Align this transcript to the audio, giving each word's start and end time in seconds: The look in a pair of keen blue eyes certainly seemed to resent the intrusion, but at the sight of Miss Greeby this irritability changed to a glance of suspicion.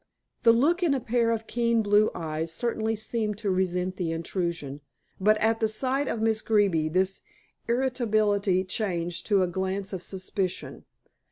The 0.41 0.51
look 0.51 0.81
in 0.81 0.95
a 0.95 0.99
pair 0.99 1.29
of 1.29 1.45
keen 1.45 1.83
blue 1.83 2.09
eyes 2.15 2.51
certainly 2.51 2.95
seemed 2.95 3.37
to 3.37 3.51
resent 3.51 3.97
the 3.97 4.11
intrusion, 4.11 4.81
but 5.19 5.37
at 5.37 5.59
the 5.59 5.67
sight 5.67 6.07
of 6.07 6.19
Miss 6.23 6.41
Greeby 6.41 6.89
this 6.89 7.21
irritability 7.67 8.63
changed 8.63 9.27
to 9.27 9.43
a 9.43 9.47
glance 9.47 9.93
of 9.93 10.01
suspicion. 10.01 10.85